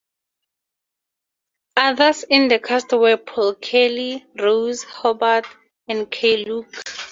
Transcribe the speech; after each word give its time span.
Others 1.77 2.23
in 2.27 2.47
the 2.47 2.57
cast 2.57 2.91
were 2.91 3.17
Paul 3.17 3.53
Kelly, 3.53 4.25
Rose 4.35 4.81
Hobart 4.83 5.45
and 5.87 6.09
Keye 6.09 6.43
Luke. 6.47 6.73